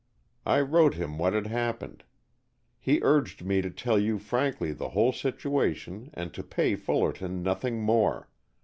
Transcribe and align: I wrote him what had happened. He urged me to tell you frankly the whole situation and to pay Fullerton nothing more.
I 0.47 0.61
wrote 0.61 0.95
him 0.95 1.19
what 1.19 1.33
had 1.33 1.45
happened. 1.45 2.05
He 2.79 2.97
urged 3.03 3.45
me 3.45 3.61
to 3.61 3.69
tell 3.69 3.99
you 3.99 4.17
frankly 4.17 4.71
the 4.71 4.89
whole 4.89 5.13
situation 5.13 6.09
and 6.15 6.33
to 6.33 6.41
pay 6.41 6.75
Fullerton 6.75 7.43
nothing 7.43 7.83
more. 7.83 8.27